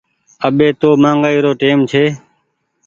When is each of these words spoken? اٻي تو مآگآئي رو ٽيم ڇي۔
اٻي 0.47 0.69
تو 0.79 0.89
مآگآئي 1.01 1.37
رو 1.43 1.51
ٽيم 1.61 1.77
ڇي۔ 1.91 2.03